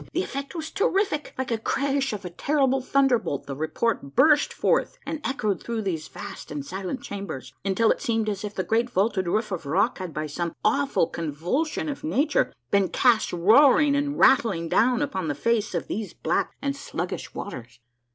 The 0.13 0.23
effect 0.23 0.55
was 0.55 0.71
terrific. 0.71 1.31
Like 1.37 1.51
a 1.51 1.59
crash 1.59 2.11
of 2.11 2.25
a 2.25 2.31
terrible 2.31 2.81
thunderbolt, 2.81 3.45
the 3.45 3.55
report 3.55 4.15
burst 4.15 4.51
forth 4.51 4.97
and 5.05 5.21
echoed 5.23 5.61
through 5.61 5.83
these 5.83 6.07
vast 6.07 6.49
and 6.49 6.65
silent 6.65 7.03
chambers, 7.03 7.53
until 7.63 7.91
it 7.91 8.01
seemed 8.01 8.27
as 8.27 8.43
if 8.43 8.55
the 8.55 8.63
great 8.63 8.89
vaulted 8.89 9.27
roof 9.27 9.51
of 9.51 9.67
rock 9.67 9.99
had 9.99 10.11
by 10.11 10.25
some 10.25 10.55
awful 10.65 11.05
convulsion 11.05 11.87
of 11.87 12.03
nature 12.03 12.51
been 12.71 12.89
cast 12.89 13.31
roaring 13.31 13.95
and 13.95 14.17
rat 14.17 14.39
tling 14.39 14.69
down 14.69 15.03
upon 15.03 15.27
the 15.27 15.35
face 15.35 15.75
of 15.75 15.85
these 15.87 16.15
black 16.15 16.51
and 16.63 16.75
sluggish 16.75 17.35
waters 17.35 17.79